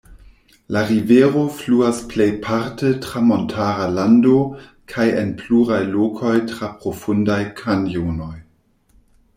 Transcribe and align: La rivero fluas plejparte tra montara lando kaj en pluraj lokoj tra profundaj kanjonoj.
La 0.75 0.81
rivero 0.91 1.41
fluas 1.57 1.99
plejparte 2.13 2.89
tra 3.03 3.21
montara 3.27 3.85
lando 3.99 4.33
kaj 4.95 5.07
en 5.21 5.31
pluraj 5.43 5.79
lokoj 5.93 6.35
tra 6.55 6.73
profundaj 6.81 7.41
kanjonoj. 7.63 8.37